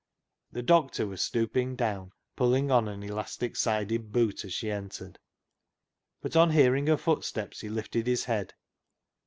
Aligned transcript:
The 0.51 0.63
doctor 0.63 1.05
was 1.05 1.21
stooping 1.21 1.75
down 1.75 2.11
pulling 2.35 2.71
on 2.71 2.87
an 2.87 3.03
elastic 3.03 3.55
sided 3.55 4.11
boot 4.11 4.43
as 4.43 4.51
she 4.51 4.71
entered, 4.71 5.19
but 6.23 6.35
on 6.35 6.49
hearing 6.49 6.87
her 6.87 6.97
footsteps 6.97 7.59
he 7.61 7.69
lifted 7.69 8.07
his 8.07 8.23
head. 8.23 8.55